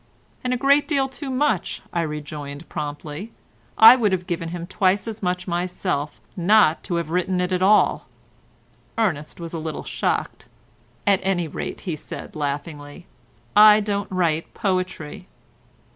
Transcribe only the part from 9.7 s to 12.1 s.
shocked. "At any rate," he